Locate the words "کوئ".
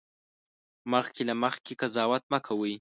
2.47-2.69